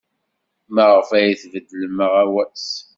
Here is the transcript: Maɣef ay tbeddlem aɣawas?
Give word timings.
Maɣef 0.73 1.09
ay 1.17 1.29
tbeddlem 1.41 1.97
aɣawas? 2.05 2.67